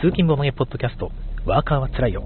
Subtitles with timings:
[0.00, 1.12] 通勤ボマゲポッドキャスト、
[1.46, 2.24] ワーカーはつらいよ。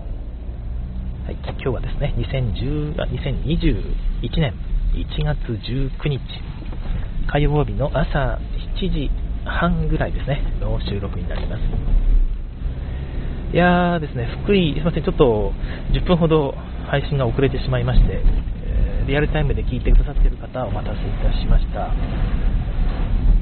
[1.27, 4.55] はい、今日はですね、2010あ2021年
[4.95, 6.19] 1月19日、
[7.29, 8.41] 火曜日の朝
[8.75, 9.11] 7時
[9.45, 11.63] 半ぐらいですね、の収録になります。
[13.53, 15.53] いやーですね、福井、すいません、ちょっと
[15.93, 16.55] 10分ほど
[16.89, 18.23] 配信が遅れてしまいまして、
[19.07, 21.93] リアルタイムで聞いてくださっている方、お待たせいたしました。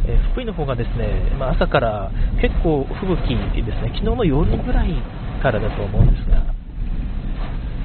[0.06, 4.94] え福井の方がですね、まあ、朝から結構吹雪ですね、昨日の夜ぐらい
[5.42, 6.42] からだと思うんですが、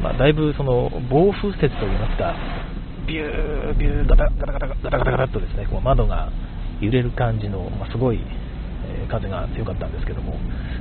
[0.02, 2.36] まあ、だいぶその暴風雪といいますか、
[3.08, 6.30] ビュービューガタガタガタガタガタガタとですね、こう窓が
[6.80, 10.36] 揺れる感じの、まあ、すごい、え風が強かったんですけども、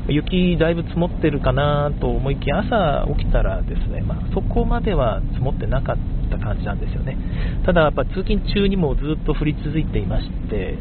[0.09, 5.97] 雪だいぶ積もってるかなと思いきや、朝起きたらですね、まあ、そこまでは積もってなかっ
[6.31, 7.17] た感じなんですよね。
[7.65, 10.79] ただ、やっぱ通勤中にもずっと降り続いていまして、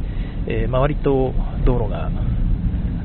[0.49, 2.21] えー、周り、と道路が、ま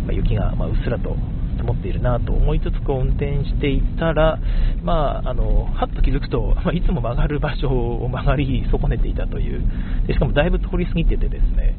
[0.09, 1.15] あ、雪が、まうっすらと
[1.57, 4.39] 積もっているなと思いつつこう運転していたら、
[4.83, 9.63] まあ、あのはっと気づくと、まあ、いつも曲がる場所を曲がり損ねていたという
[10.07, 11.77] でしかもだいぶ通り過ぎててですね。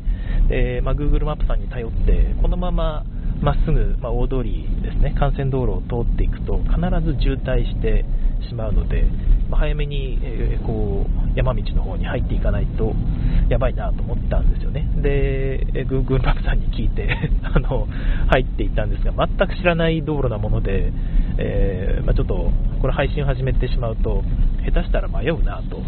[0.50, 3.04] で、まあ、Google マップさんに頼ってこのまま
[3.42, 8.06] まっすぐ、まあ、大通りですね幹線道路を通っていくと必ず渋滞して
[8.48, 9.04] しまうので、
[9.50, 12.94] まあ、早めに、えー、こう山道の方に入っていかないと
[13.50, 14.88] やばいなと思ったんですよね。
[15.02, 17.10] で、えー、Google マップさんに聞いて
[17.44, 17.88] あの
[18.28, 20.92] 入っていったんですが、全く知らない道路なもので、
[21.38, 24.24] えー、まあ、ちょっとこれ配信を始めてしまうと、
[24.66, 25.82] 下手したら迷うなと、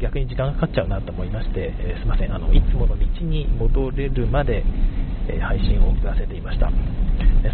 [0.00, 4.64] 逆に時間がかかっちゃうなと思いまして、えすいませんあの、いつもの道に戻れるまで、
[5.28, 6.70] え配信をさせていました。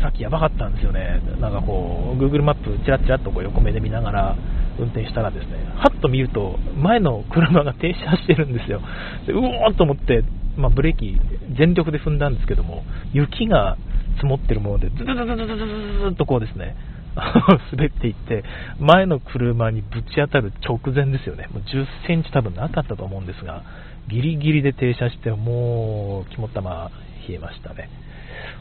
[0.01, 4.37] さっきやばかったんですよね、なんかこう、Google マップちらちらとこう横目で見ながら
[4.79, 8.81] 運転したらですね、はっと見ると、前の車が停車してるんですよ。
[9.27, 10.25] でうおーと思って、
[10.57, 11.19] まあ、ブレーキ
[11.59, 13.77] 全力で踏んだんですけども、雪が
[14.17, 16.77] 積もってるもので、ズズズズズズズズとこうですね、
[17.73, 18.45] 滑っていって、
[18.79, 23.63] 前の車にぶち当たる直前ですよね、もう10センチ多分なかったと思うんですが、
[24.09, 26.91] ギリギリで停車して、もう肝っ玉
[27.29, 27.89] 冷えましたね。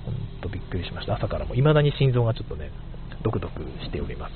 [0.06, 1.16] ほんとびっくりしました。
[1.16, 2.72] 朝からも未だに心臓がちょっとね、
[3.24, 4.31] ドクドクしております。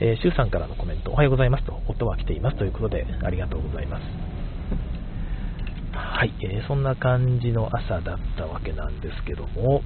[0.00, 4.02] えー、シュウさんからのコメント、おはようございますと、音は来ていますということで、ありがとうございます。
[5.92, 9.82] はい、えー、そんな感じの朝だったわけなんですけども、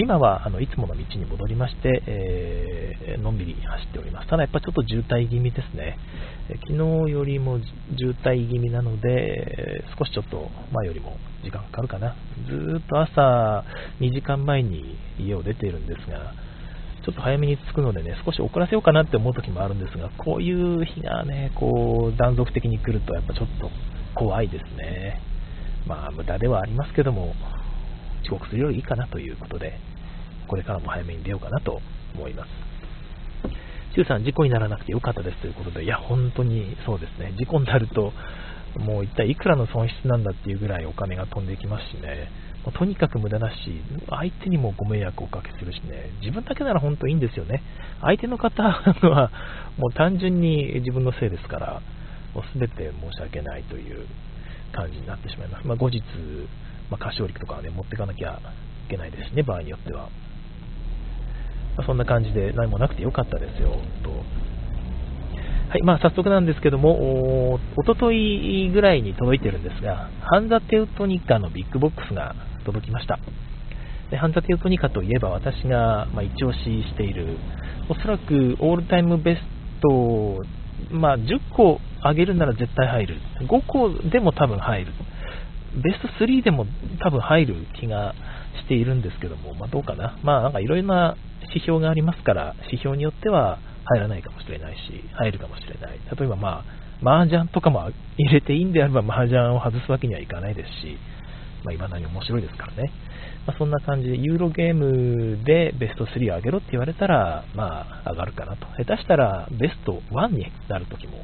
[0.00, 4.28] 今はあのいつもの道に戻りまして、えー、のんびり走っております。
[4.28, 5.98] ただやっぱちょっと渋滞気味ですね。
[6.66, 7.58] 昨日よりも
[7.98, 12.16] 渋滞気味なので、少しちょっと前よりも時間かかるかな。
[12.48, 13.64] ずっと朝
[14.00, 16.32] 2時間前に家を出ているんですが、
[17.04, 23.68] ちょっと早めに着くのでね、少し遅らせようかなって思う時もあるんですが、こういう日がね、こう断続的に来るとやっぱちょっと
[24.14, 25.20] 怖いですね。
[25.86, 27.34] まあ無駄ではありますけども、
[28.22, 29.78] 遅刻するよりいいかなということで、
[30.48, 31.80] これからも早めに出ようかなと
[32.14, 32.48] 思います。
[33.94, 38.12] 周さん、事故にならなくてよかったですということで、いや、本当にそうですね、事故になると、
[38.78, 42.30] もう一体いくらの損失なんだっていうぐらいお金が飛んでいきますしね、
[42.64, 43.56] もうとにかく無駄だし、
[44.08, 47.62] 相手にもご迷惑をおかけするしね、自分だけなら本当いいんですよね。
[48.00, 49.30] 相手の方は
[49.76, 51.82] もう単純に自分のせいですから、
[52.34, 54.06] もう全て申し訳ないという
[54.72, 55.66] 感じになってしまいます。
[55.66, 56.02] まあ、後日、
[56.92, 58.38] まあ、歌唱力とかはね、持っていかなきゃ
[58.86, 60.10] いけないですしね、場合によっては。
[61.78, 63.70] まあ、そんな感じで何もなくてよかったですよ、
[64.04, 64.10] と。
[64.10, 72.36] はい、まあ早速なんですけども、おとといぐらいに届いてるんですが、ハンザテウトニカのビッグボックスが
[72.66, 73.18] 届きました。
[74.10, 77.38] でハンザテウトニカといえば私が、まあ、一押ししている、
[77.88, 79.40] おそらくオールタイムベス
[79.80, 80.44] ト、
[80.90, 83.16] まあ、10個上げるなら絶対入る。
[83.40, 84.92] 5個でも多分入る。
[85.76, 86.66] ベスト3でも
[87.02, 88.14] 多分入る気が
[88.62, 90.18] しているんですけども、まあ、どうかな。
[90.22, 91.16] まあなんかいろいろな
[91.48, 94.80] 指標がありますから、指標によっては入らないかもしれないし、
[95.14, 95.98] 入るかもしれない。
[96.18, 96.64] 例えばま
[97.02, 100.96] あ、麻雀とかも入れていいんであれば麻雀を外すわけにはいかないですし、
[101.64, 102.92] まあ、未だに面白いですからね。
[103.46, 108.66] まあ、そんな感じで、ユーロゲームでベスト3を上げろって言われたら、まあ、上がるかなと。
[108.78, 111.14] 下手したら、ベスト1になるときも、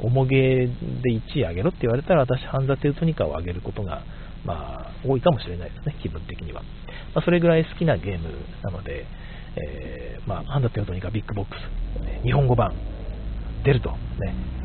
[0.00, 0.72] 重げで
[1.10, 4.02] 1位上げろって言われたら、私、ハンザテウトニカを上げることが、
[4.44, 6.62] まあ、多いかもしれないですね、気分的には。
[7.14, 8.30] まあ、それぐらい好きなゲーム
[8.62, 9.06] なので、
[9.56, 12.74] えー、まあ、ハンダテオトニカビッグボックス、日本語版、
[13.64, 13.96] 出ると、ね、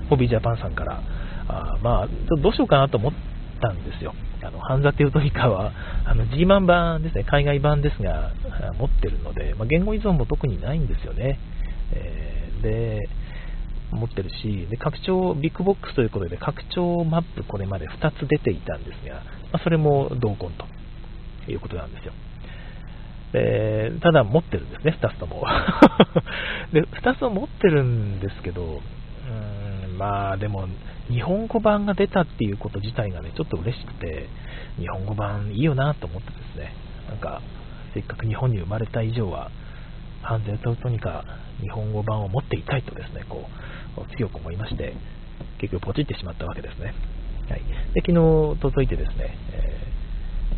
[0.10, 1.02] ホビージャパンさんから、
[1.48, 2.08] あまあ、
[2.42, 3.14] どうしようかなと思っ
[3.62, 4.14] たんですよ。
[4.44, 5.72] あの、ハンザテオトニカは、
[6.06, 8.32] あの、G マン版ですね、海外版ですが、
[8.78, 11.40] 持ってるので、まあ、言語依存も特にないんですよね。
[11.94, 13.10] えー、で、
[13.92, 20.52] 持ってるし、で、拡張、ビッグボックスということで、拡張マップこれまで2つ出ていたんですが、まあ、それも同梱
[21.46, 22.14] ということなんですよ。
[23.34, 25.44] でただ持ってるんですね、2つとも。
[26.74, 30.68] で、2つとも持ってるんですけど、うーん、まあでも、
[31.10, 34.28] 日本語版が出たっていうこと自体がね、ちょっと嬉しくて、
[34.78, 36.74] 日本語版いいよなと思ってですね、
[37.10, 37.42] なんか、
[37.94, 39.50] せっかく日本に生まれた以上は、
[40.22, 41.24] ハンゼルトトニカ
[41.62, 43.52] 日本語版を持っていたいとですね、こう、
[44.18, 44.94] 強く思いまして、
[45.60, 46.94] 結局ポチってしまったわけですね。
[47.50, 47.62] はい。
[47.94, 49.88] で、昨日届いてですね、え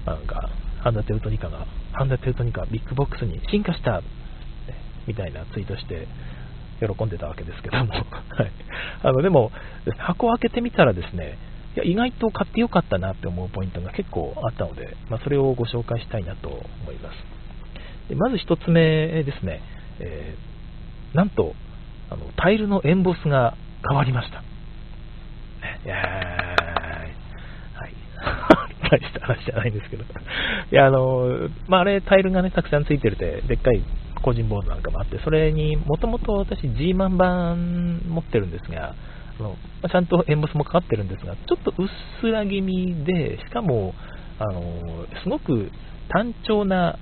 [0.05, 0.49] ー、なんか、
[0.83, 4.01] ハンダテウトニカが、ハンダテウトニカビッグボックスに進化した、
[5.07, 6.07] みたいなツイートして、
[6.79, 8.03] 喜んでたわけですけども、 はい。
[9.03, 9.51] あの、でも、
[9.97, 11.37] 箱を開けてみたらですね、
[11.75, 18.09] いや意外と買ってよかったなって思うポイントが結構あったので、まあ、それをご紹介したいなと思います。
[18.09, 19.61] でまず1つ目ですね、
[19.99, 21.55] えー、なんと
[22.13, 23.57] あのタイルのエンボスが
[23.87, 24.43] 変わりました。
[25.83, 25.97] いやー、
[27.73, 27.93] はい。
[28.89, 30.03] 大した話じゃないんですけど。
[30.03, 30.07] い
[30.71, 33.81] や、あの、まあ、あれ、タイルがね、たくさんついてるで、でっかい
[34.21, 38.95] 個人ボードなんかもあって、それにもともと私 G マン版持ってるんですが、
[39.39, 39.57] あの
[39.89, 41.87] ちゃんとエンボスもかかってるんですが、ちょっとうっ
[42.21, 43.95] すら気味で、しかも、
[44.37, 44.61] あの
[45.23, 45.71] すごく
[46.09, 46.99] 単調な、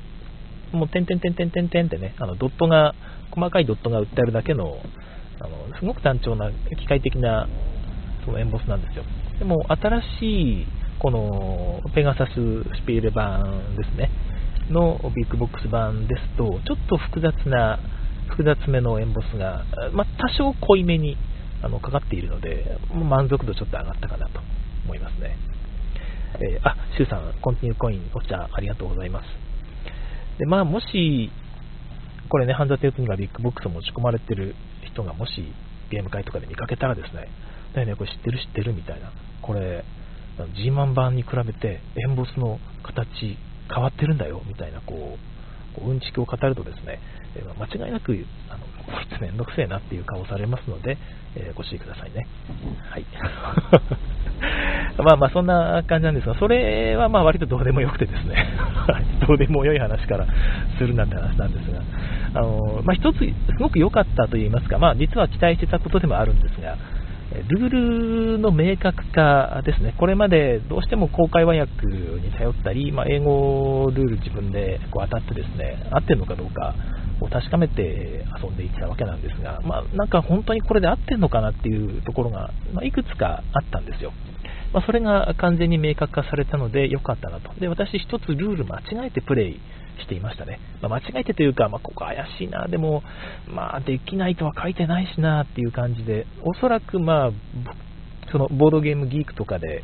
[0.71, 2.95] もう点々点々点々ってね、あのドットが、
[3.31, 4.77] 細かいドットが売ってあるだけの、
[5.43, 7.47] あのすごく単調な機械的な
[8.25, 9.03] そのエンボスなんですよ。
[9.39, 10.67] でも新しい
[10.99, 14.11] このペガサススピール版ですね、
[14.69, 17.79] のビッグボックス版ですと、ちょっと複雑な、
[18.29, 21.17] 複雑めのエンボスが、まあ、多少濃いめに
[21.63, 24.39] あのかかっているので、満足度ちょっと上がったかなと
[24.85, 25.37] 思いますね。
[26.39, 29.25] えー、あ、シュウさん、コンティニューコイン、お茶ありがとうございます。
[30.37, 31.31] で、まあ、もし、
[32.31, 34.55] これね、ハンザテープにはビッグボックスを持ち込まれてる
[34.85, 35.53] 人がもし
[35.89, 37.27] ゲーム会とかで見かけたらですね、
[37.75, 39.11] だよね、これ知ってる知ってるみたいな、
[39.41, 39.83] これ、
[40.55, 43.37] G マン版に比べてエンボスの形
[43.67, 45.17] 変わってるんだよみたいなこ
[45.77, 47.01] ううんちくを語るとですね、
[47.59, 48.13] 間違いなく
[48.47, 50.97] あのこいつめんどくせえなっていう顔されますので、
[51.35, 52.27] えー、ご注意くださいね。
[52.89, 53.05] はい。
[54.97, 58.35] まあまあそんな感じなんですが、それはまあ割とどうでもよくてですね、
[59.27, 60.27] どうでもよい話から
[60.77, 61.81] するなんて話なんですが、
[62.33, 63.25] あのまあ、一つす
[63.59, 66.77] ごく良かったと言いますか、まあ、実は期待してたことでもあるんですが、
[67.47, 67.69] ルー
[68.33, 76.75] ルの明確化ですね、これまでどうしても公開和訳に頼ったり、まあ、英語ルール自分でこう当たってですね合ってるのかどうか
[77.21, 84.11] を確かめて遊んでいったわけなんですが、まあ、なんか本当にこれで合ってるのかなっていうところが、まあ、いくつかあったんですよ。
[84.73, 87.53] まあ、それが完全に明確化されたので良かったなと。
[87.59, 89.59] で、私一つルール間違えてプレイ
[90.01, 90.59] していましたね。
[90.81, 93.03] まあ、間違えてというか、まあ、ここ怪しいな、でも、
[93.47, 97.31] まあ、できないとは書いてないしなっていう感じで、おそらく、まあ、
[98.31, 99.83] そのボードゲームギークとかで、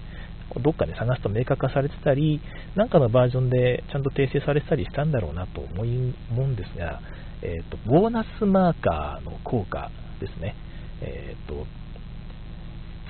[0.62, 2.42] どっかで探すと明確化されてたり、
[2.76, 7.02] なんかのバージョンでちゃんと訂正されてたりしたんだろうなと思うんですが、
[7.42, 10.56] えーと、ボーナスマーカーの効果ですね、
[11.02, 11.66] えーと、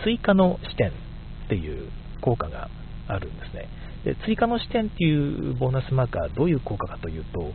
[0.04, 0.92] 追加の視点っ
[1.50, 1.90] ていう
[2.22, 2.70] 効果が
[3.08, 3.70] あるんですね。
[4.04, 7.52] で追加の視点っていうボーナスマーカー、どういう効果かというと、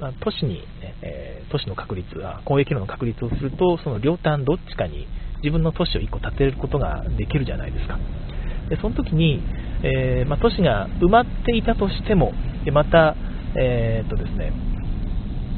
[0.00, 5.06] まあ、都市に、ね、えー、都市の確率あ、攻撃の確率をすると、その両端どっちかに
[5.42, 7.98] 自分の都市を1個建てることができるじゃないですか。
[8.68, 9.42] でその時に、
[9.82, 12.32] えー、まあ、都市が埋まっていたとしても、
[12.64, 13.14] でまた、
[13.56, 14.52] えー、とですね、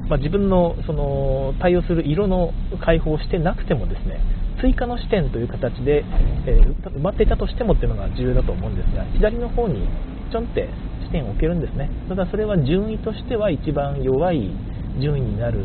[0.09, 2.53] まあ、自分のその対応する色の
[2.85, 4.21] 解放をしてなくてもですね
[4.61, 6.05] 追加の視点という形で、
[6.47, 9.89] えー、埋まっていたとしてもっていうのが重要だと思うんですが左の方に
[10.33, 10.69] ちょんって
[11.05, 11.89] 視点を置けるんですね。
[12.09, 14.51] ただそれは順位としては一番弱い
[15.01, 15.63] 順位になる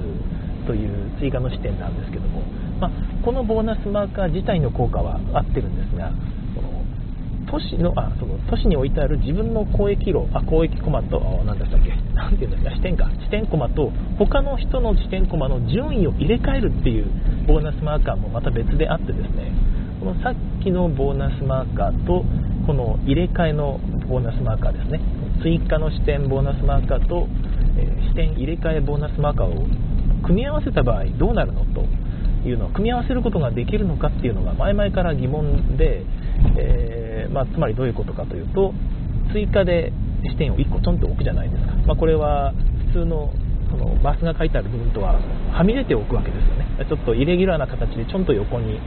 [0.67, 2.41] という追加の視点なんですけども、
[2.79, 2.91] まあ、
[3.25, 6.11] このボーナスマーカー自体の効果は合ってるんですが、
[7.51, 17.07] 都市のあその都市に置いてある自分の交易路、あ交易コマと、何だったっけ、なんていうんですか、視点か、視点コマと、他の人の視点コマの順位を入れ替えるっていう
[17.45, 19.51] ボーナスマーカーもまた別であってですね、
[19.99, 22.23] このさっきのボーナスマーカーと、
[22.65, 25.01] この入れ替えのボーナスマーカーですね。
[25.43, 27.27] 追加の視点ボーナスマーカーと、
[27.77, 29.67] えー、視点入れ替えボーナスマーカーを
[30.23, 31.81] 組み合わせた場合どうなるのと
[32.47, 36.03] いうのを組み合わせることができるのかっていうのが前々から疑問で、
[36.57, 37.00] えー、
[37.31, 38.73] まあ、つまりどういうことかというと
[39.33, 39.91] 追加で
[40.23, 42.53] 視点を1個ちょんと置くじゃないですか、まあ、これは
[42.93, 43.33] 普通の
[43.71, 45.15] そのマスが書いてある部分とは
[45.53, 46.85] はみ出ておくわけですよね。
[46.89, 48.77] ちょっとイレギュラーな形でちょんと横に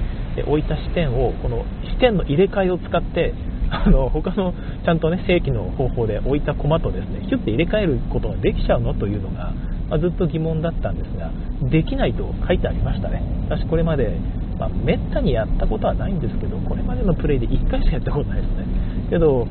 [0.47, 3.33] 置いた視点をこの視点の入れ替えを使って
[3.71, 4.53] あの他の
[4.85, 9.53] ちゃんとね正規の方法で置いた駒とですねヒュッて入れ替えることができちゃうのというのが、
[9.89, 11.33] まあ、ずっと疑問だったんですが
[11.71, 13.23] できないと書いてありましたね。
[13.49, 14.19] 私これまで、
[14.59, 18.67] まあ、めったにやったことはないんですけどこれまでのプレイで1回しかやったことないですね。
[19.11, 19.47] けど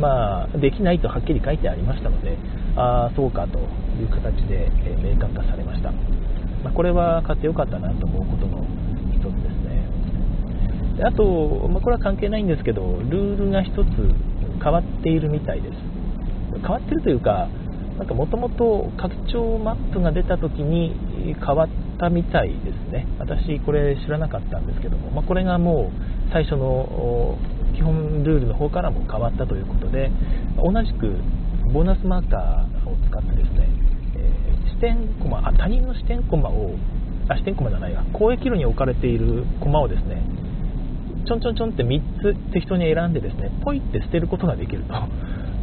[0.00, 2.36] まあできないとはっきり書いてありましたので
[2.76, 5.92] ああそうかという形で、え明確化されました、
[6.64, 8.66] まあ、これは買ってよかったなと思うことの
[9.14, 10.98] 一つですね。
[10.98, 13.78] であと、まあ、これは関係ないんですけどルールが一つ
[14.62, 15.74] 変わっているみたいです。
[16.60, 17.48] 変わってるというか
[17.98, 20.96] なんかもともと拡張マップが出た時に
[21.38, 23.06] 変わったみたいですね。
[23.18, 27.38] 私これ知らなかったんですけども、まあ、これがもう最初の
[27.74, 30.10] 基本ルールの方からも変わったということで
[30.56, 31.16] 同じく
[31.72, 33.68] ボーナスマーカーを使ってですね、
[34.16, 36.74] えー、視点コマあ他人の視点コマを
[37.28, 38.04] あ視点コマじゃないわ。
[38.12, 40.22] 攻撃路に置かれているコマをですね
[41.26, 44.94] ちょんちょんちょんって3つ適当に選んでですねポイって捨てることができると。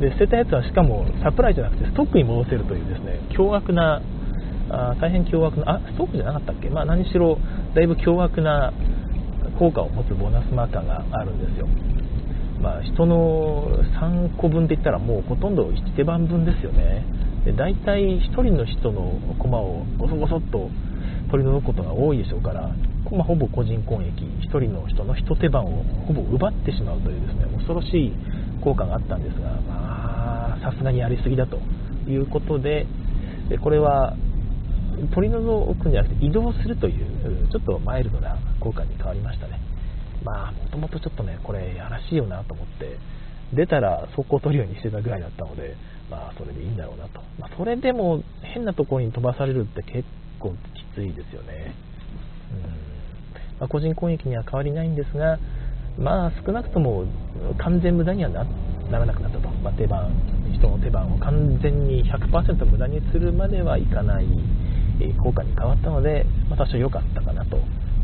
[0.01, 4.01] で捨てたやつはしかもサプライじゃなくてストックに戻せるというですね凶悪な
[4.71, 7.37] あ大変凶悪なあストックじゃなかったっけ、まあ、何しろ
[7.75, 8.73] だいぶ凶悪な
[9.59, 11.67] 効果を持つボーナスマーカーがあるんですよ、
[12.61, 13.67] まあ、人の
[13.99, 17.05] 3個分って言ったらもうほとんど1手番分ですよね。
[17.45, 20.69] で大体1人の人の駒をゴソゴソっと
[21.31, 22.69] 取り除くことが多いでしょうから、
[23.11, 24.23] まあ、ほぼ個人攻撃。
[24.47, 28.13] 1人の人の1手番をほぼ奪ってしまうというですね恐ろしい
[28.63, 31.57] 効果があったんですが、まあ、さすがにやりすぎだと
[32.07, 32.85] いうことで、
[33.63, 34.15] これは
[35.13, 39.59] 取り除くんじゃなくて移動するというちょっとマイルドな効果に変わりましたね。
[40.23, 42.97] まあもともとちょっとねこれやらしいよなと思って
[43.53, 45.75] 出たら速攻取るようにしてたぐらいだったので
[46.09, 50.07] まあそれでいいんだろうなと、まあ、それでも変なところに飛ばされるって結
[50.39, 51.73] 構きついですよね。
[52.51, 55.39] うん、まあ、個人攻撃には変わりないんですが
[55.97, 57.05] まあ少なくとも
[57.57, 60.11] 完全無駄にはならなくなったと、まあ、手番
[60.53, 64.27] 人の手番を完全に100%無駄にするまではいかない。
[65.23, 67.57] 効果に変わったので、まあ、多少良かったかなと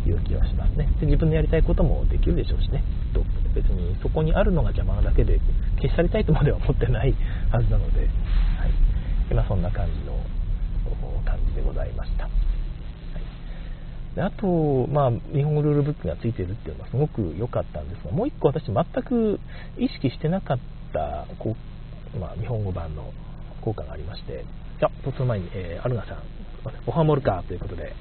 [0.05, 0.87] いう気はしますね。
[0.99, 2.83] で自分のやりたいこともできるでしょうしね。
[3.13, 3.23] と。
[3.55, 5.39] 別にそこにあるのが邪魔なだけで
[5.77, 7.15] 消し去りたいとまでは思ってない
[7.51, 8.11] はずなので、はい。
[9.33, 10.17] まあ、そんな感じの
[11.25, 19.39] 感じでございました、はい、であと、まあ、日本語ルールブックがついてるっていうのはすごく良かったんですがもう1個私全く
[19.77, 20.57] 意識してなかっ
[20.93, 21.55] たこ
[22.15, 23.11] う、まあ、日本語版の
[23.61, 24.45] 効果がありまして
[24.79, 26.23] いや、その前に、えー、アルガさん、
[26.85, 27.93] オハモルカーということで、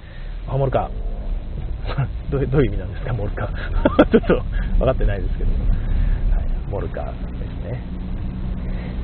[0.49, 0.90] オハモルカー
[2.30, 4.35] どういう意味なんですか、モルカー ちょっと
[4.78, 8.06] 分かってないですけど、はい、モルカーですね。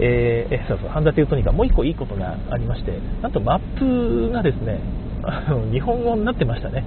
[0.00, 4.78] えー、えそうそう、ハンダテウトニカ、もう1個いいことがありまして、なんとマップがですね、
[5.22, 6.84] あの日本語になってましたね。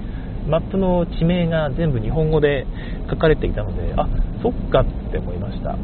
[0.48, 2.67] マップの地名が全部日本語で
[3.10, 4.08] 書かれていたので、あ
[4.44, 5.75] そっかって思いました。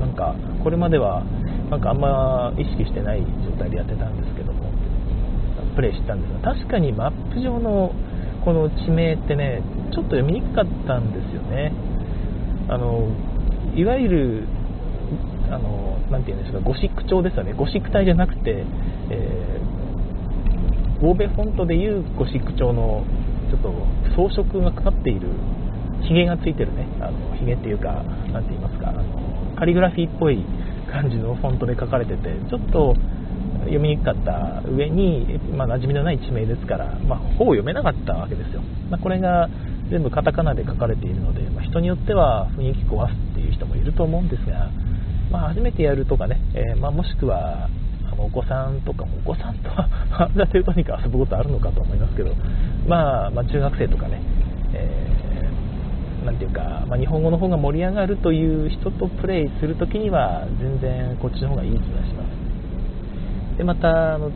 [0.00, 1.22] なんか、これまでは、
[1.70, 4.70] なんかあんま意識してない状態でやってたんですけども、
[5.74, 7.92] プレイしたんですが、確かにマップ上の
[8.44, 9.62] この地名ってね、
[9.92, 11.72] ちょっと読みにくかったんですよね。
[12.68, 13.08] あの
[13.74, 14.48] いわゆる、
[15.50, 18.64] あのなて言うんですか、ゴシック調ですよね、ゴシック体じゃなくて、
[19.10, 23.04] えー、欧米フォントでいうゴシック調の
[23.50, 23.72] ちょっと
[24.16, 25.28] 装飾がかかっている、
[26.02, 29.02] ひげがついてるね、あのひげっていうか、なんて言いますか、あの
[29.56, 30.44] カリグラフィーっぽい
[30.90, 32.94] 感じのフォントで書かれてて、ちょっと
[33.64, 38.62] 読みにくかった上に、まあ、馴染みのない地名ですから、まあ、ほぼ読めなかったわけですよ。
[38.90, 39.48] まあ、これが
[39.90, 44.70] 全部カタカナで書かれているので、まあ、人によっては雰囲気壊すっていう人もいると思うんですが、
[45.30, 47.68] まあ、初めてやるとかね、えー、まあ、もしくは
[48.10, 52.34] あのお子さんとかも、お子さんとは、ハンダテとにか遊ぶことあるのかと思いますけど、
[52.86, 54.20] まあ、まあ、中学生とかね、
[54.72, 62.33] えー、なんていうか、まあ、日本語の方が盛り上がるという人とプレイするときには、全然こっちの方がいい気がします。
[63.56, 64.30] でまたあの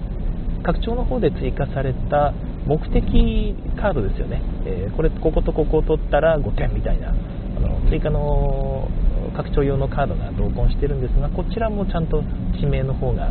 [0.63, 2.33] 拡張の方で追加された
[2.67, 7.13] 目的カードですよね、えー、これこことここを取ったら5点みたいなあ
[7.61, 8.89] の追加の
[9.37, 12.23] 拡張用のカードが同梱してるんですがこちらもちゃんと
[12.61, 13.31] 地名の方が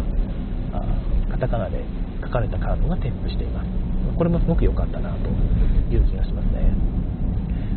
[0.74, 0.84] あ
[1.32, 1.84] カタカナで
[2.24, 3.88] 書かれたカードが添付しています。
[4.17, 5.29] これもすごく良かったなと
[5.94, 6.74] いう気がしますね、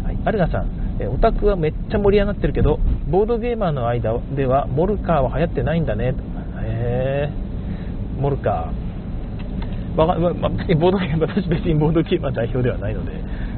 [0.04, 0.70] はい、アルガさん
[1.02, 2.78] オタクはめっちゃ盛り上がってるけど
[3.10, 6.14] ボードゲーマーの間ではモルカーは流行ってないんだね。
[6.62, 7.49] へえ
[8.20, 13.12] モルカー、まあ、まあ、別にボードゲーム、私別にボードゲームは代表ではないので、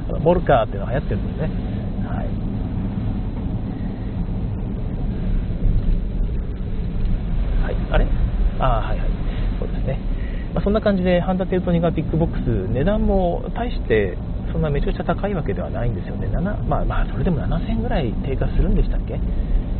[0.09, 1.51] あのモルカーっていうのは流行ってるんですね。
[2.07, 2.29] はい。
[7.65, 8.07] はい、あれ？
[8.61, 9.09] あ、はいはい。
[9.59, 9.99] そうですね。
[10.55, 14.17] まあ、そんな感じで、ハンダテルトニガーピックボックス、値段も大して
[14.53, 16.29] そんなめちゃくちゃ高いわけではないんですよね。
[16.29, 19.19] 7まあまあ、それでも7000円ぐらい低下するんでしたっけ？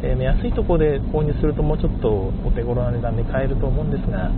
[0.03, 4.33] えー、安いところで購入するともうちょっとお手頃な値段で買えると思うんですが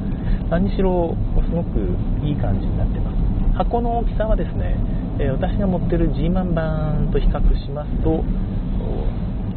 [0.51, 1.79] 何しろすごく
[2.23, 3.17] いい感じになってます。
[3.57, 4.77] 箱の大きさはですね、
[5.21, 8.25] えー、私が持ってる G マン版と比較しますと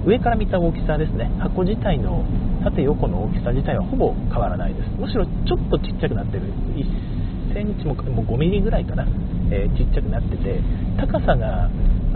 [0.06, 1.30] 上から見た大きさですね。
[1.40, 2.24] 箱自体の
[2.64, 4.90] 縦横の大きさ自体はほぼ変わらないです。
[4.98, 6.44] むしろちょっとちっちゃくなってる。
[6.78, 9.06] 1センチもも5ミリぐらいかな、
[9.52, 10.62] えー、ちっちゃくなってて
[10.98, 11.70] 高さが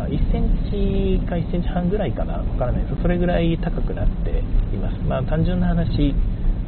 [0.07, 3.01] 1センチか1センチ半ぐらいかなわからないです。
[3.01, 4.39] それぐらい高くなって
[4.73, 4.97] います。
[5.07, 6.15] まあ単純な話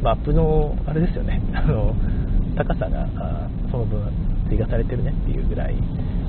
[0.01, 1.41] マップのあれですよね。
[1.53, 1.95] あの
[2.55, 3.07] 高さが
[3.71, 4.01] その分
[4.49, 5.75] 追加されてるねっていうぐらい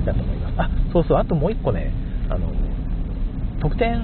[0.05, 0.53] だと思います。
[0.57, 1.17] あそうそう。
[1.17, 1.91] あともう1個ね
[2.29, 2.47] あの
[3.59, 4.01] 得点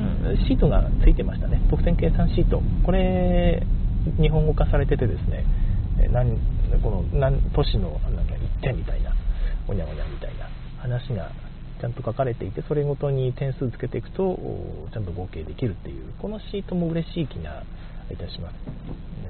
[0.48, 1.60] シートがついてましたね。
[1.70, 2.62] 得点計算シート。
[2.84, 3.64] これ
[4.20, 5.46] 日本語化されててですね
[6.12, 6.38] 何
[6.82, 9.12] この何都市のなんか1点みたいな。
[9.72, 10.50] おにゃおにゃみたいな
[10.80, 11.32] 話が
[11.80, 14.38] ちゃんと書かれていてそれごとに点数つけていくと
[14.94, 17.64] ちゃんと合計できるっていうこのシートも嬉しい気が
[18.12, 18.56] いたします。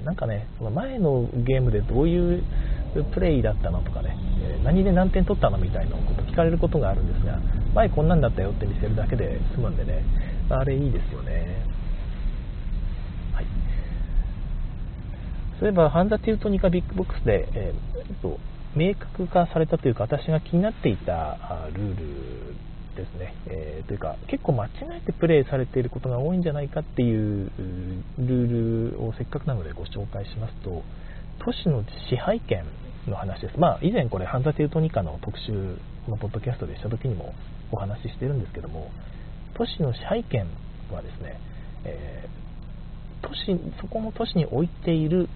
[0.03, 2.43] なんかねその前のゲームでどういう
[3.13, 4.17] プレイだったのとかね
[4.63, 7.39] 何で何点取ったのみたいなこと聞かれることがあるんですが
[7.75, 10.03] 前こんなんだったよって見せるだけで済むんでね
[10.49, 11.63] あれいいですよね。
[13.33, 13.45] はい。
[15.59, 18.39] そういえばハンザ・ティルトニカビッグボックスで、えー、と
[18.75, 21.37] 明確化されたというか私が気になっていた
[21.73, 22.55] ルール
[22.95, 24.69] ですね、えー、というか結構間違
[25.01, 27.51] えてプレイされていることが多いんじゃないかっていう
[28.17, 30.83] ルールをせっかくなのでご紹介しますと
[31.43, 32.65] 都市の支配権
[33.07, 33.57] の話です。
[33.57, 37.33] まあ、以前これ、ハンザ・テウトニカの特集のポッドキャストでした時にも
[37.71, 38.91] お話ししてるんですけども、
[39.55, 40.47] 都市の支配権
[40.91, 41.39] はですね、
[41.85, 45.29] えー、都市そこの都市に置いている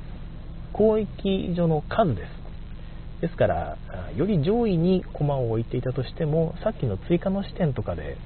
[0.78, 2.45] 交易所の数です。
[3.22, 3.78] ですから、
[4.16, 8.18] より上位に駒を置いていたとしても、さっきの追加の視点とかで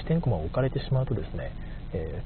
[0.00, 1.52] 視点駒を置かれてしまうとですね、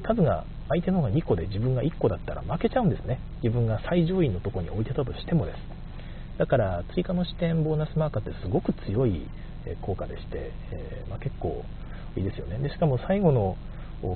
[0.02, 3.20] 数が相手の方が2個で自分が1個だったら負けちゃうんですね。
[3.42, 5.58] 自分が最上位のところに置いてたとしてもです。
[6.38, 9.26] だから追加の視点ボーナスマーカーってすごく強い
[9.82, 10.52] 効果でして、
[11.08, 11.64] まあ、結構
[12.16, 13.56] いいですよねでしかも最後の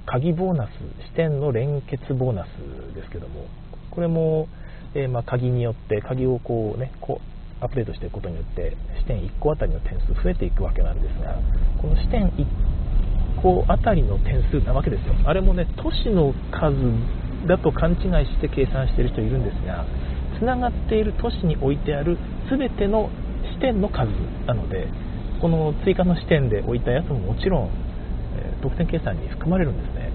[0.07, 0.71] 鍵ボーナス
[1.09, 3.47] 視点の連結ボーナスですけども
[3.91, 4.49] これも、
[5.11, 11.37] まあ、鍵によって鍵をこうねこうアップデートしていくことによって視点1個あたりの点数増えていくわけなんですが
[11.81, 15.15] この視点1個あたりの点数なわけですよ。
[15.25, 16.77] あれもね都市の数
[17.47, 19.85] だと勘違いして計算している人いるんですが
[20.39, 22.19] つながっている都市に置いてある
[22.51, 23.11] 全ての
[23.55, 24.09] 視点の数
[24.47, 24.89] なので
[25.41, 27.71] この追加の視点で置いたやつももちろん、
[28.37, 30.13] え得点計算に含まれるんですね、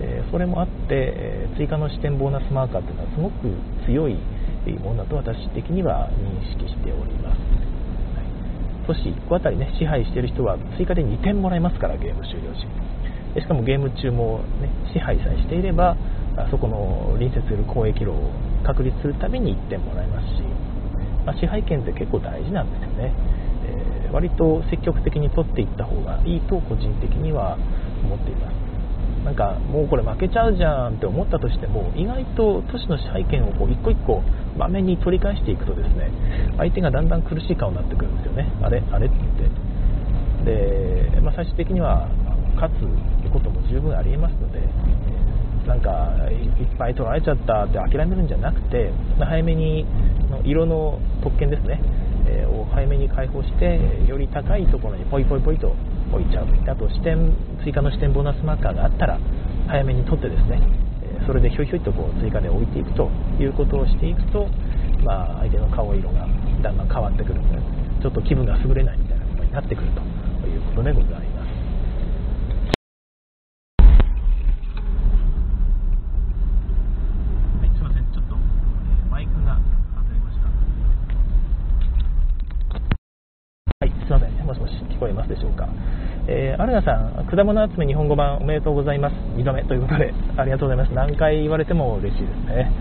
[0.00, 3.48] えそれもあって、え追加の視点ボーナスマーカーというのはすごく
[3.86, 4.18] 強い
[4.74, 12.66] ものだと私的には認識しております、はい、都市1個あたりね支配している人は追加で2点もらえますからゲーム終了時。
[13.40, 15.96] しかもゲーム中も、ね、支配さえしていれば
[16.50, 18.30] そこの隣接する交易路を
[18.64, 20.42] 確立するために1点もらえますし、
[21.26, 23.12] まあ、支配権って結構大事なんですよね、
[23.66, 27.58] えー、割と積極的に取っていった方がいいと個人的には
[28.04, 28.67] 思っています。
[29.24, 34.22] なんかもうこれ負けちゃうじゃんって思ったとしても意外と都市の支配権をこう一個一個
[34.58, 36.10] 場面に取り返していくとですね
[36.56, 38.50] 相手がだんだん苦しい顔になってくるんですよね。
[38.62, 39.16] あれあれって。
[40.44, 42.08] で、まあ、最終的には
[42.54, 44.62] 勝つことも十分ありえますので
[45.66, 49.86] なんかいっぱい取られちゃったって諦めるんじゃなくて早めに
[50.44, 51.80] 色の特権ですね、
[52.26, 53.78] え、を早めに解放して
[54.08, 55.74] より高いところにポイポイポイと
[56.12, 59.18] 置いちゃうあと視点追加の視点ボーナスマーカーがあったら
[59.68, 60.60] 早めに取ってですね
[61.26, 64.46] それでひょいひょいとこう追加で置いていくということをしていくと、
[65.04, 66.26] まあ、相手の顔色が
[66.62, 67.58] だんだん変わってくるので
[68.02, 70.00] ちょっと気分が優れないみたいなことになってくると
[70.46, 71.38] いうことでございます。
[86.58, 89.14] アルナさん、果物集め日本語版おめでとうございます。
[89.38, 90.92] 2度目ということで、ありがとうございます。
[90.92, 92.72] 何回言われても嬉しいですね。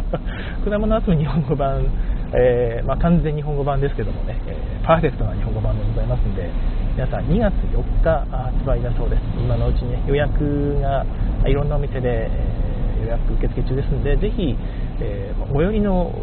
[0.64, 1.84] 果物集め日本語版、
[2.32, 6.48] えー、まあ、完全日本語版ですけどもね、えー、パーフェクトな日本語版でございますんで、
[6.94, 9.20] 皆さん2月4日発売だそうです。
[9.36, 11.04] 今のうちに、ね、予約が
[11.44, 14.56] いろんなお店で、えー、予約受付中ですんで、ぜひ、
[15.02, 16.14] え最寄りの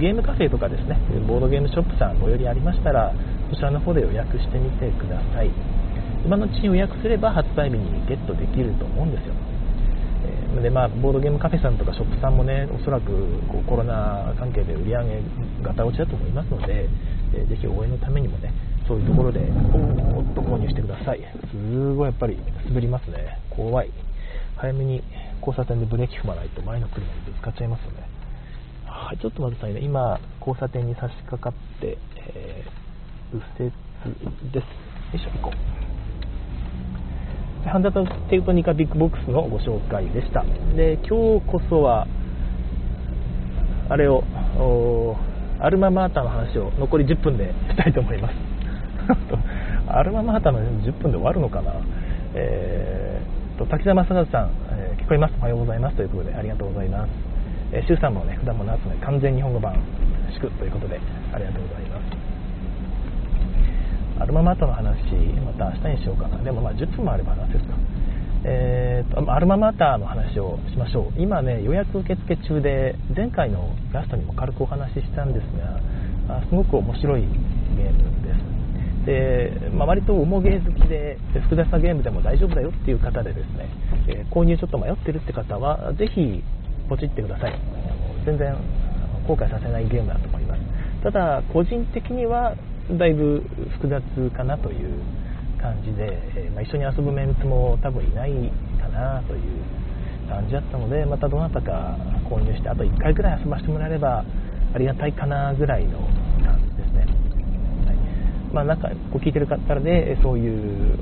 [0.00, 3.12] ゲームカフェとかですね、ボードゲームショップさん最寄りありましたら、
[3.50, 5.50] そちらの方で予約してみてください。
[6.26, 9.34] 今のうちに予約すれば発売日にゲットできると思うんですよ。
[10.26, 13.06] えー、でまあ、ボードゲームカフェさんとかショップさんもね、おそらく
[13.46, 15.22] こうコロナ関係で売り上げ
[15.62, 16.88] がた落ちだと思いますので、
[17.32, 18.52] えー、ぜひ応援のためにもね、
[18.88, 21.22] そういうところでおっと購入してください。
[21.52, 22.36] すごいやっぱり
[22.66, 23.38] 滑りますね。
[23.50, 23.90] 怖い。
[24.56, 25.04] 早めに
[25.38, 28.08] 交差点でブレーキ踏まないと前の車にぶつかっちゃいますよね。
[28.86, 29.86] はい、ちょっと待ってくださいね。
[29.86, 34.64] 今、交差点に差し掛かって、えー、右折です。
[34.64, 34.70] よ
[35.14, 35.85] いしょ、行こう。
[37.66, 40.44] ハンダテウトニカビッグボックスのご紹介でした。
[40.76, 42.06] で、今日こそは、
[43.88, 44.22] あれを、
[45.58, 48.34] アルママータの話を残り10分で したいと思います。
[49.88, 51.72] アルママータの10分で終わるのかな？
[52.34, 55.34] えー、と、滝沢正和さん、えー、聞こえます？
[55.40, 57.10] おはようございますということでありがとうございます。
[57.72, 59.74] えー、周さんもね、普段も夏の完全日本語版、
[60.30, 61.00] 祝ということで
[61.32, 62.05] ありがとうございます。
[64.18, 64.96] アルママータの話、
[65.44, 66.42] また明日にしようかな。
[66.42, 67.74] でもまあ10分もあれば話せるか。
[68.44, 71.20] えーと、アルママータの話をしましょう。
[71.20, 75.44] 今ね、予約受付中で、前回のラストにも軽くお話ししたんです
[76.28, 78.56] が、すごく面白いゲームです。
[79.06, 83.68] で、まあ、割と重ゲー好きで、複雑なゲームでも大丈夫だよっていう方でですね、
[84.08, 86.42] えー、購入ちょっと迷ってるって方は、ぜひ
[86.88, 87.54] ポチってください。
[88.24, 88.56] 全然
[89.26, 90.60] 後悔させないゲームだと思います。
[91.02, 92.54] ただ、個人的には
[92.92, 93.42] だいぶ
[93.74, 95.02] 複雑かなという
[95.60, 98.32] 感じで、え、まあ、一緒に遊ぶメンツも多分いない
[98.80, 99.40] かなという
[100.28, 101.96] 感じだったのでまたどなたか
[102.30, 104.24] 購入してあと1回ぐらい遊ばせてもらえれば
[104.74, 105.98] ありがたいかなぐらいの
[106.44, 107.06] 感じですね、
[107.86, 107.96] はい。
[108.52, 110.98] まあ、なんかこう聞いてる方でそういう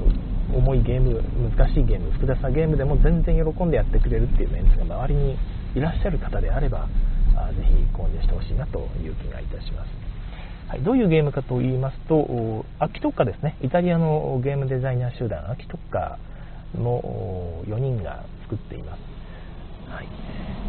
[0.55, 1.21] 重いゲーム
[1.57, 5.37] 難しいゲーム複雑なゲームでも全然喜んでやってくれるっていうメンツが周りに
[5.75, 6.89] いらっしゃる方であれば
[7.37, 10.04] あぜひ購入してほしいなという気がいたします。
[10.69, 16.19] はい、どういうゲームかと言いますと、アキトッカですね、イタリアのゲームデザイナー集団、アキトッカ
[16.75, 19.01] の4人が作っています。
[19.89, 20.09] はい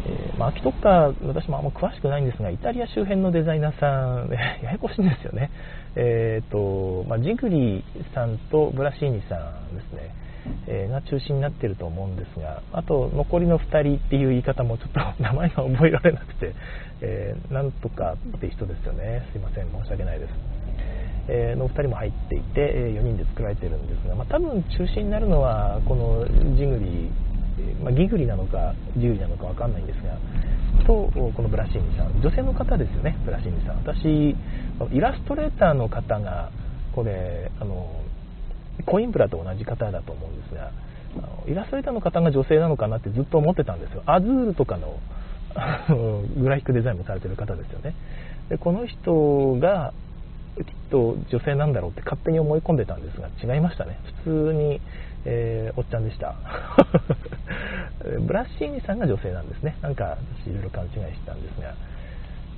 [0.08, 4.28] えー、まあ、アキトッカ私もあんま詳しくないんですが、イタリア周辺のデザイナーさん、
[4.62, 5.50] ややこしいんですよね。
[5.96, 7.82] えーとまあ、ジグリ
[8.14, 9.36] さんとブラシーニさ
[9.72, 10.14] んですね。
[10.66, 16.52] えー、が中心になってると思うんですが、あと残りの2人っていう言い方もちょっと 名前が覚えられなくて、
[17.00, 20.32] えー、なんとかって人ですよね、すいません、申し訳ないです。
[21.28, 26.24] えー、の2人も入っていて、え4人で作られてるんですが、まあ、多分中心になるのは、この
[26.56, 27.10] ジグリ、
[27.82, 30.16] まあ、ギグリなのかジグリなのか分かんないんですが、
[30.86, 33.76] とこのブラシーニさん、女性の方ですよね、ブラシーニさん。
[33.78, 34.36] 私、
[34.92, 36.50] イラストレーターの方が、
[36.94, 37.90] これ、あの
[38.84, 40.70] コインプラと同じ方だと思うんですが、
[41.46, 44.02] イラストレーターの方が女性なのかなってずっと思ってたんですよ。
[44.06, 44.98] アズールとかの
[46.36, 47.94] グラフィックデザインもされてる方ですよね。
[48.50, 49.92] でこの人が
[50.56, 53.98] きっと女性なんだろうって勝手に思い込んでたんですが違いましたね。
[54.24, 54.80] 普通に、
[55.24, 56.34] えー、おっちゃんでした。
[58.20, 59.76] ブラッシーニさんが女性なんですね。
[59.82, 61.74] なんか私いろいろ勘違いしてたんですが、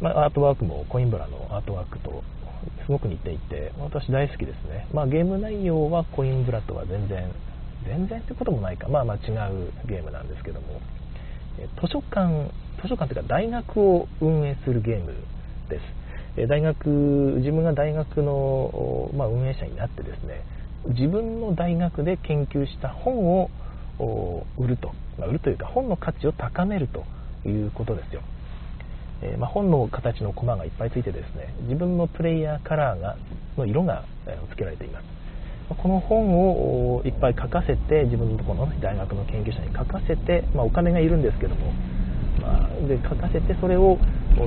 [0.01, 2.23] まあ、アートワークもコインブラのアートワークと
[2.85, 7.31] すごく似ていて私大好きですね、まあ、ゲーム内容はコインブラとは全然
[7.87, 8.89] 全然ってこともないか。
[8.89, 10.81] まあまあ違うゲームなんですけども。
[11.81, 12.51] 図書館
[12.83, 15.15] 図書館というか大学を運営するゲーム
[15.69, 15.81] で
[16.37, 16.47] す。
[16.49, 16.89] 大学
[17.39, 20.45] 自分が大学の、まあ、運営者になってですね
[20.87, 23.51] 自分の大学で研究した本を
[24.57, 27.05] 売ると、まあ、売るというか本の価値を高めると
[27.49, 28.23] いうことですよ。
[29.23, 33.17] えー、まあ、本の形のコマがいっぱいついてですね自分のプレイヤーカラーが
[33.57, 35.05] の色が、え付けられています。
[35.77, 41.73] この本をいっぱい書かせて自分のところの大学の研究者に書かせて、まあ、お金がいるんですけども、
[42.41, 43.99] まあ、で書かせてそれを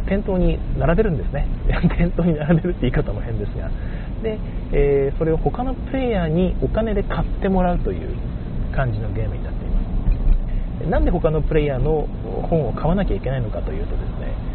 [0.08, 1.48] 店頭に並べるんですね。
[1.98, 3.70] 店頭に並べるって言い方も変ですが。
[4.24, 4.40] で、
[4.72, 8.16] えー、それを他のプレイヤーにお金で買ってもらうという
[8.72, 9.82] 感じのゲームになっていま
[10.86, 10.90] す。
[10.90, 12.08] なんで他のプレイヤーの
[12.50, 14.51] 本を買わなきゃいけないのかというとですね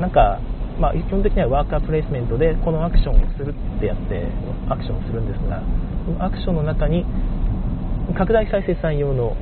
[0.00, 0.40] なんか、
[0.78, 4.26] まあ、基本的にはワーカープレイスメントでこのアクションをするってやって
[4.68, 5.62] アクションをするんですが
[6.06, 7.04] そのアクションの中に
[8.16, 9.36] 拡大再生産用の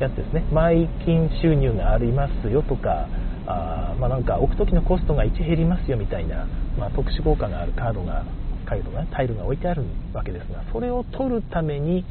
[0.00, 0.44] やつですね。
[0.52, 3.08] 毎金収入がありますよとか
[3.46, 6.46] あまあ、なんか置く時のコストが1減りますよみたいな、
[6.78, 8.24] まあ、特殊効果があるカードが
[8.64, 12.04] カードが、タイルが置いてあるわけですがそれを取るために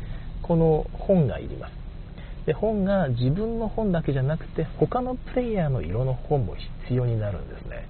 [0.44, 1.83] この本がいります。
[2.46, 7.88] で本が自分の本だけじゃなくて他のプレイヤーの色の本も必要になるんですね。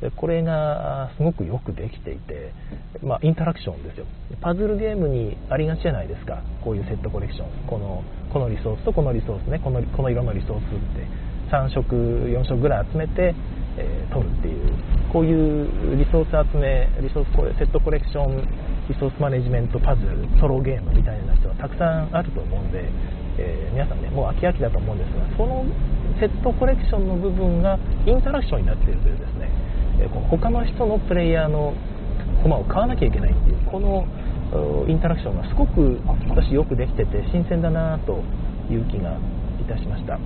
[0.00, 2.54] でこれがすごくよくできていて、
[3.02, 4.06] まあ、インタラクションですよ。
[4.40, 6.42] パズルゲームにありがちじゃないですか。
[6.64, 7.68] こういうセットコレクション。
[7.68, 9.58] このこのリソースとこのリソースね。
[9.58, 11.30] このこの色のリソースって。
[11.50, 13.34] 3色4色ぐらい集めて、
[13.76, 15.00] えー、取るっていう。
[15.12, 18.46] こういうリソース集めリソースこれセットコレクション
[18.88, 22.88] リソースマネジメントパズルソロゲームみたいな人はたくさんあると思うんで
[23.38, 25.64] えー、皆さんねもう飽き飽きだと思うんですがその
[26.18, 29.48] セットコレクションの部分がインタラクションになっているというですね、
[30.00, 31.74] えー、この他の人のプレイヤーの
[32.42, 34.06] 駒を買わなきゃいけないっていうこの
[34.88, 38.20] インタラクションがすごく私よくできてて新鮮だなと
[38.68, 39.16] いう気が
[39.60, 40.18] いたしました。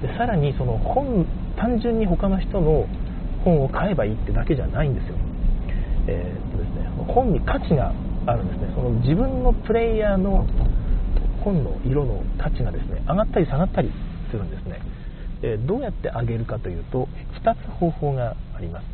[0.00, 2.86] でさらにその本単純に他の人の
[3.44, 5.14] 本を買えばいいってだけじゃないんですよ、
[6.06, 7.92] えー、っとですね、本に価値が
[8.26, 8.72] あるんですね。
[8.74, 10.46] その自分のプレイヤーの
[11.44, 13.90] 本の色の価値がですね上がったり下がったり
[14.30, 14.80] するんですね、
[15.42, 17.08] えどうやって上げるかというと
[17.42, 18.84] 2つ方法があります。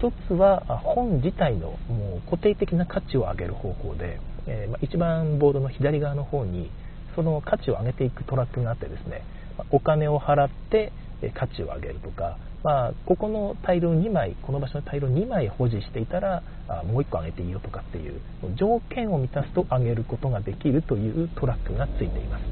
[0.00, 6.70] 1つは本自体のもう固定的な価値を上げる方法で、えま一番ボードの左側の方に
[7.14, 9.22] その価値を上げていくトラックがあってですね
[9.70, 10.92] お金を払って
[11.34, 18.20] 価値を上げるとか、まあ、ここのタイルを2枚この場所のタイルを2枚保持していたらあもう1個上げていいよとかっていう
[18.56, 22.42] 条件を満たすと上げることができるというトラックがついています、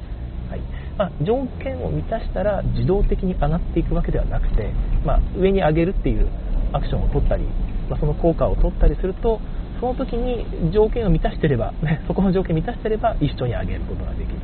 [0.49, 0.61] はい。
[0.97, 4.71] まあ、条件を満たしたら自動的に上がっていくわけではなくて、
[5.05, 6.27] まあ、上に上げるっていう
[6.71, 7.43] アクションを取ったり、
[7.89, 9.39] まあ、その効果を取ったりすると
[9.79, 14.39] その時に条件を満たしてれば、ね、そこの条件を満たしてれば一緒に上げることができる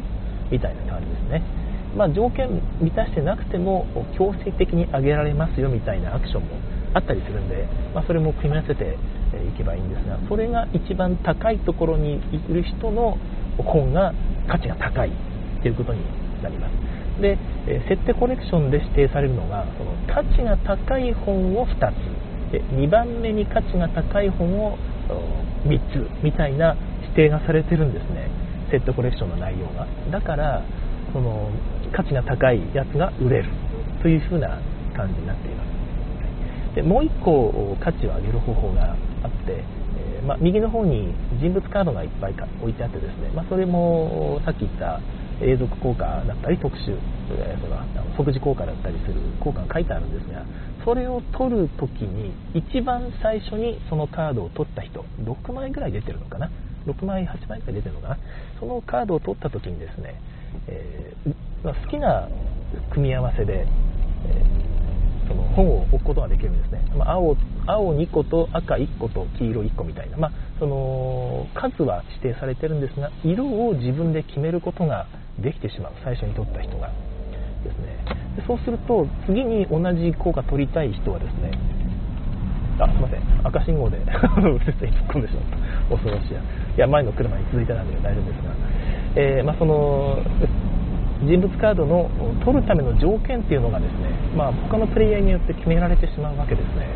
[0.52, 1.61] みたいな感じですね。
[1.96, 2.50] まあ、条件
[2.80, 3.86] 満たしてなくても
[4.18, 6.50] 強制的に上げられますよみたいなアクションも
[6.94, 8.98] あったりするんで、まあ、それも組み合わせて
[9.38, 13.18] いけばいいんですがそれが一番高いところにいる人の
[13.58, 14.14] 本が
[14.48, 15.12] 価値が高い
[15.62, 16.02] ということに
[16.42, 17.22] なります。
[17.22, 17.38] で
[17.88, 21.92] 設定コレクションで指定されるのがその価値が高い本を2
[22.50, 24.78] つで2番目に価値が高い本を
[25.66, 28.30] 3つみたいな指定がされてるんですね。
[28.72, 29.88] セットコレクションの内容が。
[30.10, 30.64] だから
[31.14, 31.52] その
[31.92, 33.50] 価値が高いやつが売れる
[34.02, 34.60] という風な
[34.96, 36.76] 感じになっています。
[36.76, 39.64] でもう1個価値を上げる方法があって、
[39.98, 45.02] えー、まあ、右の方に人物カードがいっぱい置いてあってですね、まあ、それもさっき言った
[45.42, 46.96] 永続効果だったり特殊
[47.60, 50.46] その即時効果だったりする効果が書いてあるんですが
[50.86, 56.50] それを取るときに一番最初にそのカードを取った人6枚ぐらい出てるのかな
[56.86, 58.18] ？6枚8枚ぐらい出てるのかな？
[58.60, 60.22] そのカードを取ったときにですね
[60.68, 61.34] えー、
[61.64, 62.28] まあ、好きな
[62.94, 67.36] 組み合わせで、えー、その本を置くことができるんですね、まあ、青
[67.68, 75.08] 青2個と赤1個と黄色1個みたいな、まあ、その数は指定されてるんですが色を自分で決めることが
[75.40, 75.94] できてしまう。
[76.04, 76.92] 最初に取った人が。
[77.64, 78.02] ですね。
[78.36, 81.52] でそうすると次に同じ効果取りたい人はですね
[82.80, 83.48] あすいません。
[83.48, 83.98] 赤信号で
[84.38, 85.44] 右折に突っ込んでしまっ
[85.90, 85.96] た。
[85.96, 88.81] 恐ろしいやいや前の車に続いてなんで大丈夫ですが。
[89.16, 90.24] えー、まあ、その
[91.24, 92.10] 人物カードの
[92.44, 96.88] 取るための条件っていうのがですね、まあ、他のプレイヤーによって決められてしまうわけですね。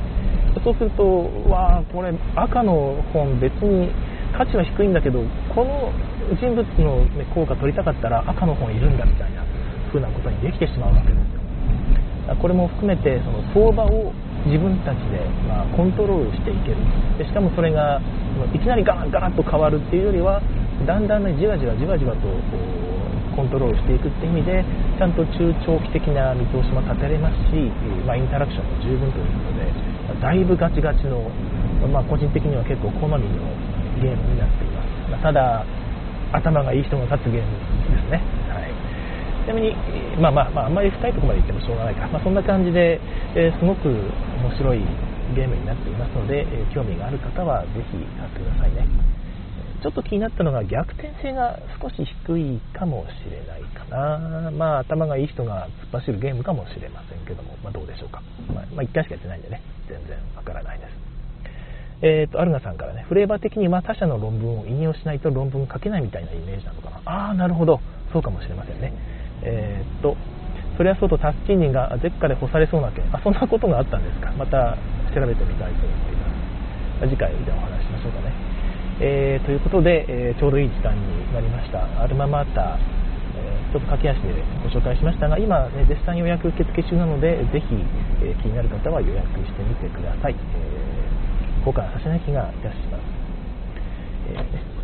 [0.64, 3.92] そうするとわあこれ赤の本別に
[4.38, 5.20] 価値は低いんだけど
[5.54, 5.92] この
[6.40, 9.44] 人物の、ね、効果取りたかったら赤の本いるんだみたいな
[9.92, 12.36] 風なことにできてしまうわけですよ。
[12.42, 14.12] これも含めてその相場を
[14.48, 16.78] 自分たちで、まあ、コントロールしていける。
[17.18, 18.02] でしかもそれが
[18.54, 20.42] いきなりガラッガラッと変わるっていうよりは
[20.84, 22.28] だんだんねじわじわじわじわと
[23.36, 24.64] コントロールしていくって意味で
[24.98, 27.68] ちゃんと中長期的な見通しも立てれますし、
[28.08, 31.20] まあ、インタラクションも十分ということでだいぶガチガチの、
[31.92, 33.20] まあ、個人的には結構好みの
[34.00, 35.66] ゲームになっています、まあ、ただ
[36.32, 37.52] 頭がいい人が勝つゲーム
[37.92, 38.72] ですね、はい、
[39.44, 39.76] ちなみに、
[40.20, 43.00] まあまあまあ、あんまり深いところまで行ってもしょうがないか、まあ、そんな感じで、
[43.36, 44.80] えー、すごく面白い
[45.36, 49.15] ゲームになっていますので、えー、興味がある方はぜひ買ってくださいね。
[49.82, 54.52] ちょっと気になったのが逆転性が少し低いかもしれないかな。
[54.52, 58.22] まあ頭がいい人が突っ走るゲームかもしれませんけども、まあ、どうでしょうか。
[58.54, 61.06] まあ、まあ、1回しかやってないんでね、全然わからないです。
[62.02, 67.02] えっ、ー、と、アルガさんからね、フレーバー的にま他社の論文を引用しないと論文書けないみたいなイメージなのかな。
[67.06, 67.80] ああ、なるほど。
[68.12, 68.94] そうかもしれませんね。
[69.44, 70.18] えっ、ー、と、
[70.78, 74.32] それはそうとタスチン人がゼッカで干されそうな件、あ、そんなことがあったんですか。
[74.38, 74.78] また
[75.14, 76.28] 調べてみたいと思っていま
[77.02, 77.10] す。
[77.10, 78.55] 次回でお話しましょうかね。
[79.00, 81.84] えー、ということで、えー、ちょうどいい時間になりました。
[82.02, 82.80] アルママータ、
[83.36, 84.32] えー、ちょっと駆け足で
[84.64, 87.76] ご紹介しましたが今、ね、絶賛予約受付中なのでぜひ、
[88.24, 93.02] えー気になる方は予約してみてください、えー、交換させない気がいたします、
[94.30, 94.76] えー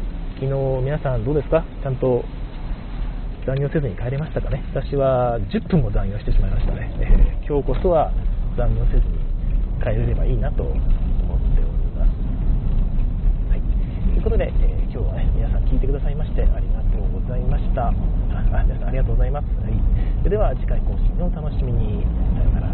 [0.42, 1.64] 昨日皆さんどうですか？
[1.84, 2.26] ちゃんと
[3.46, 4.64] 残業せずに帰れましたかね？
[4.74, 8.12] 私は10分も残業してしまいましたね、え今日こそは
[8.58, 9.22] 残業せずに
[9.80, 10.64] 帰れればいいなと
[14.22, 17.88] いうことで、えー、今日はね、皆さん聞いてくださいましてありがとうございました。
[17.88, 17.92] あ
[18.64, 19.46] 皆さんありがとうございます。
[19.46, 19.74] はい、
[20.20, 22.06] それでは次回更新をお楽しみに。
[22.38, 22.71] さようなら。